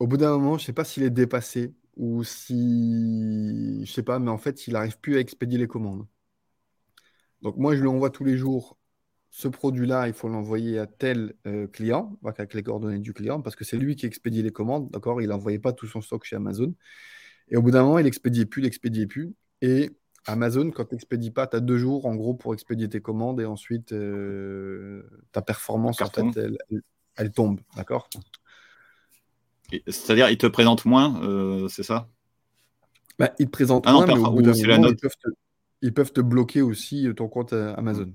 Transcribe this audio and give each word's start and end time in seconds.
au 0.00 0.06
bout 0.06 0.16
d'un 0.16 0.30
moment, 0.30 0.58
je 0.58 0.64
sais 0.64 0.72
pas 0.72 0.84
s'il 0.84 1.02
est 1.02 1.10
dépassé 1.10 1.74
ou 1.96 2.24
si, 2.24 3.84
je 3.84 3.92
sais 3.92 4.02
pas, 4.02 4.18
mais 4.18 4.30
en 4.30 4.38
fait, 4.38 4.66
il 4.66 4.72
n'arrive 4.72 4.98
plus 4.98 5.16
à 5.16 5.20
expédier 5.20 5.58
les 5.58 5.68
commandes. 5.68 6.06
Donc 7.42 7.56
moi, 7.56 7.76
je 7.76 7.80
lui 7.80 7.88
envoie 7.88 8.10
tous 8.10 8.24
les 8.24 8.36
jours 8.36 8.78
ce 9.30 9.48
produit-là, 9.48 10.06
il 10.06 10.14
faut 10.14 10.28
l'envoyer 10.28 10.78
à 10.78 10.86
tel 10.86 11.34
euh, 11.46 11.66
client, 11.66 12.16
avec 12.24 12.54
les 12.54 12.62
coordonnées 12.62 13.00
du 13.00 13.12
client, 13.12 13.42
parce 13.42 13.56
que 13.56 13.64
c'est 13.64 13.76
lui 13.76 13.96
qui 13.96 14.06
expédie 14.06 14.42
les 14.42 14.52
commandes, 14.52 14.92
d'accord? 14.92 15.20
Il 15.20 15.28
n'envoyait 15.28 15.58
pas 15.58 15.72
tout 15.72 15.88
son 15.88 16.00
stock 16.00 16.24
chez 16.24 16.36
Amazon. 16.36 16.72
Et 17.48 17.56
au 17.56 17.62
bout 17.62 17.72
d'un 17.72 17.82
moment, 17.82 17.98
il 17.98 18.06
expédiait 18.06 18.46
plus, 18.46 18.62
il 18.62 18.66
expédiait 18.66 19.08
plus. 19.08 19.34
Et 19.60 19.90
Amazon, 20.26 20.70
quand 20.70 20.84
tu 20.84 20.94
n'expédies 20.94 21.32
pas, 21.32 21.48
tu 21.48 21.56
as 21.56 21.60
deux 21.60 21.78
jours 21.78 22.06
en 22.06 22.14
gros 22.14 22.34
pour 22.34 22.54
expédier 22.54 22.88
tes 22.88 23.00
commandes 23.00 23.40
et 23.40 23.44
ensuite 23.44 23.92
euh, 23.92 25.02
ta 25.32 25.42
performance, 25.42 26.00
en 26.00 26.06
fait, 26.06 26.40
elle, 27.16 27.32
tombe, 27.32 27.60
d'accord? 27.76 28.08
C'est-à-dire, 29.86 30.30
il 30.30 30.38
te 30.38 30.46
présente 30.46 30.84
moins, 30.84 31.22
euh, 31.22 31.68
c'est 31.68 31.82
ça? 31.82 32.08
Bah, 33.18 33.32
Il 33.38 33.46
te 33.46 33.50
présente 33.50 33.84
ah 33.86 33.92
moins, 33.92 34.06
mais 34.06 34.14
au 34.14 34.30
bout 34.30 34.42
d'un 34.42 34.52
moment, 34.52 34.88
ils 34.88 34.96
peuvent, 34.96 35.16
te, 35.22 35.28
ils 35.82 35.94
peuvent, 35.94 36.12
te, 36.12 36.20
bloquer 36.20 36.62
aussi 36.62 37.08
ton 37.16 37.28
compte 37.28 37.52
Amazon. 37.52 38.12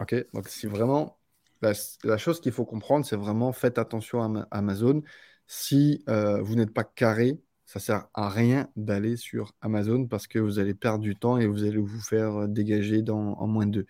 Ok, 0.00 0.14
donc 0.34 0.48
c'est 0.48 0.66
vraiment 0.66 1.16
la, 1.62 2.16
chose 2.16 2.40
qu'il 2.40 2.52
faut 2.52 2.64
comprendre, 2.64 3.04
c'est 3.04 3.16
vraiment 3.16 3.52
faites 3.52 3.78
attention 3.78 4.22
à, 4.22 4.46
Amazon. 4.50 5.02
Si 5.46 6.04
euh, 6.08 6.40
vous 6.42 6.56
n'êtes 6.56 6.72
pas 6.72 6.84
carré, 6.84 7.40
ça 7.64 7.80
sert 7.80 8.08
à 8.14 8.28
rien 8.28 8.68
d'aller 8.76 9.16
sur 9.16 9.52
Amazon 9.60 10.06
parce 10.06 10.26
que 10.26 10.38
vous 10.38 10.58
allez 10.58 10.74
perdre 10.74 11.00
du 11.00 11.16
temps 11.16 11.38
et 11.38 11.46
vous 11.46 11.64
allez 11.64 11.78
vous 11.78 12.00
faire 12.00 12.48
dégager 12.48 13.02
dans, 13.02 13.34
en 13.38 13.46
moins 13.46 13.66
de 13.66 13.72
deux. 13.72 13.86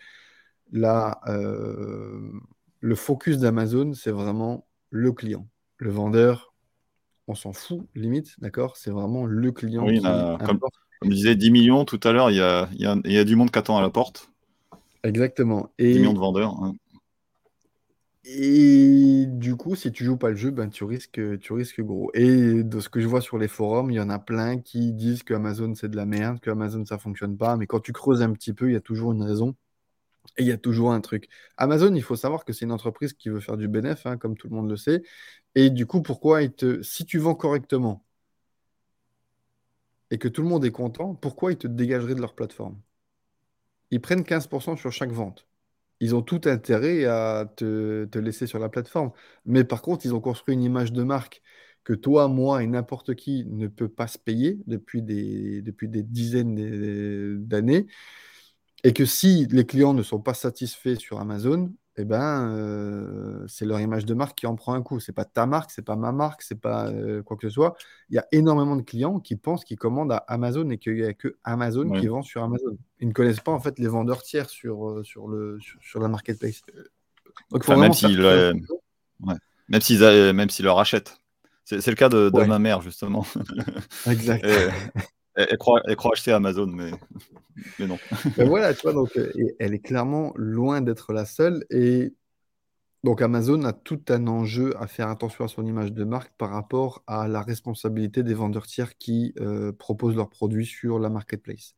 Là, 0.72 1.20
euh, 1.28 2.30
le 2.80 2.94
focus 2.94 3.38
d'Amazon, 3.38 3.92
c'est 3.94 4.10
vraiment 4.10 4.66
le 4.90 5.12
client. 5.12 5.46
Le 5.78 5.90
vendeur, 5.90 6.54
on 7.28 7.34
s'en 7.34 7.52
fout, 7.52 7.86
limite, 7.94 8.34
d'accord? 8.38 8.76
C'est 8.76 8.90
vraiment 8.90 9.26
le 9.26 9.52
client. 9.52 9.84
Oui, 9.84 10.00
comme, 10.00 10.58
comme, 10.58 10.60
je 11.02 11.10
disais, 11.10 11.34
10 11.36 11.50
millions 11.50 11.84
tout 11.84 12.00
à 12.04 12.12
l'heure, 12.12 12.30
il 12.30 12.36
y 12.36 12.40
a, 12.40 12.68
y, 12.74 12.86
a, 12.86 12.96
y 13.04 13.18
a, 13.18 13.24
du 13.24 13.36
monde 13.36 13.50
qui 13.50 13.58
attend 13.58 13.76
à 13.76 13.82
la 13.82 13.90
porte. 13.90 14.30
Exactement. 15.02 15.70
Et... 15.78 15.94
millions 15.94 16.12
de 16.12 16.18
vendeurs. 16.18 16.54
Hein. 16.62 16.74
Et 18.28 19.24
du 19.28 19.54
coup, 19.54 19.76
si 19.76 19.92
tu 19.92 20.04
joues 20.04 20.16
pas 20.16 20.30
le 20.30 20.36
jeu, 20.36 20.50
ben, 20.50 20.68
tu, 20.68 20.82
risques, 20.82 21.20
tu 21.38 21.52
risques 21.52 21.80
gros. 21.80 22.10
Et 22.12 22.64
de 22.64 22.80
ce 22.80 22.88
que 22.88 23.00
je 23.00 23.06
vois 23.06 23.20
sur 23.20 23.38
les 23.38 23.46
forums, 23.46 23.90
il 23.92 23.94
y 23.94 24.00
en 24.00 24.10
a 24.10 24.18
plein 24.18 24.58
qui 24.58 24.92
disent 24.92 25.22
que 25.22 25.32
Amazon 25.32 25.74
c'est 25.76 25.88
de 25.88 25.94
la 25.94 26.06
merde, 26.06 26.40
que 26.40 26.50
Amazon 26.50 26.84
ça 26.84 26.98
fonctionne 26.98 27.36
pas. 27.36 27.56
Mais 27.56 27.68
quand 27.68 27.78
tu 27.78 27.92
creuses 27.92 28.22
un 28.22 28.32
petit 28.32 28.52
peu, 28.52 28.68
il 28.68 28.72
y 28.72 28.76
a 28.76 28.80
toujours 28.80 29.12
une 29.12 29.22
raison. 29.22 29.54
Et 30.38 30.42
il 30.42 30.48
y 30.48 30.52
a 30.52 30.56
toujours 30.58 30.92
un 30.92 31.00
truc. 31.00 31.28
Amazon, 31.56 31.94
il 31.94 32.02
faut 32.02 32.16
savoir 32.16 32.44
que 32.44 32.52
c'est 32.52 32.64
une 32.64 32.72
entreprise 32.72 33.12
qui 33.12 33.28
veut 33.28 33.38
faire 33.38 33.56
du 33.56 33.68
bénéfice, 33.68 34.06
hein, 34.06 34.16
comme 34.16 34.36
tout 34.36 34.48
le 34.48 34.56
monde 34.56 34.68
le 34.68 34.76
sait. 34.76 35.02
Et 35.56 35.70
du 35.70 35.86
coup, 35.86 36.02
pourquoi 36.02 36.42
il 36.42 36.52
te... 36.52 36.82
si 36.82 37.04
tu 37.04 37.18
vends 37.18 37.34
correctement 37.34 38.04
et 40.10 40.18
que 40.18 40.28
tout 40.28 40.42
le 40.42 40.48
monde 40.48 40.64
est 40.64 40.70
content, 40.70 41.14
pourquoi 41.14 41.50
ils 41.52 41.58
te 41.58 41.66
dégageraient 41.66 42.14
de 42.14 42.20
leur 42.20 42.34
plateforme? 42.34 42.80
Ils 43.90 44.00
prennent 44.00 44.22
15% 44.22 44.76
sur 44.76 44.92
chaque 44.92 45.12
vente. 45.12 45.48
Ils 46.00 46.14
ont 46.14 46.22
tout 46.22 46.42
intérêt 46.44 47.06
à 47.06 47.50
te, 47.56 48.18
laisser 48.18 48.46
sur 48.46 48.58
la 48.58 48.68
plateforme. 48.68 49.12
Mais 49.46 49.64
par 49.64 49.82
contre, 49.82 50.04
ils 50.04 50.14
ont 50.14 50.20
construit 50.20 50.54
une 50.54 50.62
image 50.62 50.92
de 50.92 51.02
marque 51.02 51.42
que 51.84 51.94
toi, 51.94 52.28
moi 52.28 52.62
et 52.62 52.66
n'importe 52.66 53.14
qui 53.14 53.46
ne 53.46 53.68
peut 53.68 53.88
pas 53.88 54.08
se 54.08 54.18
payer 54.18 54.58
depuis 54.66 55.02
des, 55.02 55.62
depuis 55.62 55.88
des 55.88 56.02
dizaines 56.02 57.46
d'années. 57.46 57.86
Et 58.84 58.92
que 58.92 59.06
si 59.06 59.46
les 59.46 59.64
clients 59.64 59.94
ne 59.94 60.02
sont 60.02 60.20
pas 60.20 60.34
satisfaits 60.34 60.96
sur 60.96 61.18
Amazon, 61.18 61.72
eh 61.98 62.04
ben, 62.04 62.50
euh, 62.50 63.44
c'est 63.48 63.64
leur 63.64 63.80
image 63.80 64.04
de 64.04 64.12
marque 64.12 64.36
qui 64.36 64.46
en 64.46 64.54
prend 64.54 64.74
un 64.74 64.82
coup. 64.82 65.00
C'est 65.00 65.12
pas 65.12 65.24
ta 65.24 65.46
marque, 65.46 65.70
c'est 65.70 65.84
pas 65.84 65.96
ma 65.96 66.12
marque, 66.12 66.42
c'est 66.42 66.60
pas 66.60 66.88
euh, 66.88 67.22
quoi 67.22 67.38
que 67.38 67.48
ce 67.48 67.54
soit. 67.54 67.74
Il 68.10 68.16
y 68.16 68.18
a 68.18 68.26
énormément 68.32 68.76
de 68.76 68.82
clients 68.82 69.18
qui 69.18 69.36
pensent 69.36 69.64
qu'ils 69.64 69.78
commandent 69.78 70.12
à 70.12 70.18
Amazon 70.28 70.68
et 70.68 70.78
qu'il 70.78 70.96
n'y 70.96 71.04
a 71.04 71.14
que 71.14 71.36
Amazon 71.42 71.90
qui 71.98 72.06
vend 72.06 72.22
sur 72.22 72.42
Amazon. 72.42 72.76
Ils 73.00 73.08
ne 73.08 73.12
connaissent 73.14 73.40
pas 73.40 73.52
en 73.52 73.60
fait 73.60 73.78
les 73.78 73.88
vendeurs 73.88 74.22
tiers 74.22 74.50
sur, 74.50 74.88
euh, 74.88 75.04
sur, 75.04 75.26
le, 75.26 75.58
sur, 75.80 76.00
la 76.00 76.08
marketplace. 76.08 76.60
Donc, 77.50 77.66
même 77.68 77.94
s'ils 77.94 78.20
même 79.68 79.80
s'ils 79.80 80.00
même 80.00 80.50
s'ils 80.50 80.64
leur 80.66 80.78
achètent. 80.78 81.18
C'est 81.64 81.86
le 81.86 81.94
cas 81.94 82.10
de, 82.10 82.30
ma 82.46 82.58
mère 82.58 82.82
justement. 82.82 83.26
exact. 84.06 84.46
Elle, 85.34 85.58
croit, 85.58 85.80
elle, 85.84 85.96
croit, 85.96 86.12
acheter 86.12 86.32
Amazon, 86.32 86.66
mais, 86.66 86.92
mais 87.78 87.86
non. 87.86 87.98
Ben 88.36 88.48
voilà, 88.48 88.74
tu 88.74 88.82
vois, 88.82 88.92
donc, 88.92 89.16
euh, 89.16 89.32
elle 89.58 89.74
est 89.74 89.80
clairement 89.80 90.32
loin 90.36 90.80
d'être 90.80 91.12
la 91.12 91.24
seule. 91.24 91.64
Et 91.70 92.14
donc 93.04 93.22
Amazon 93.22 93.62
a 93.64 93.72
tout 93.72 94.00
un 94.08 94.26
enjeu 94.26 94.74
à 94.82 94.86
faire 94.86 95.08
attention 95.08 95.44
à 95.44 95.48
son 95.48 95.64
image 95.64 95.92
de 95.92 96.04
marque 96.04 96.32
par 96.36 96.50
rapport 96.50 97.04
à 97.06 97.28
la 97.28 97.40
responsabilité 97.40 98.22
des 98.22 98.34
vendeurs 98.34 98.66
tiers 98.66 98.98
qui 98.98 99.32
euh, 99.38 99.72
proposent 99.72 100.16
leurs 100.16 100.30
produits 100.30 100.66
sur 100.66 100.98
la 100.98 101.08
marketplace. 101.08 101.74